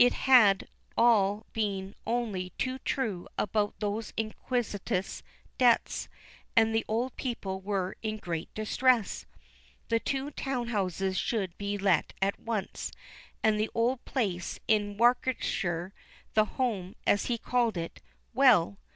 [0.00, 0.66] It had
[0.98, 5.22] all been only too true about those iniquitous
[5.58, 6.08] debts,
[6.56, 9.26] and the old people were in great distress.
[9.88, 12.90] The two town houses should be let at once,
[13.44, 15.92] and the old place in Warwickshire
[16.34, 18.00] the home, as he called it
[18.34, 18.78] well!